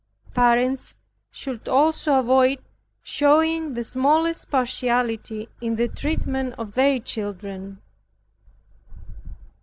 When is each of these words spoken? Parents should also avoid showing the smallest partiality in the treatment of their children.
Parents 0.33 0.95
should 1.29 1.67
also 1.69 2.15
avoid 2.17 2.57
showing 3.03 3.75
the 3.75 3.83
smallest 3.83 4.49
partiality 4.49 5.47
in 5.61 5.75
the 5.75 5.87
treatment 5.87 6.55
of 6.57 6.73
their 6.73 6.97
children. 6.99 7.83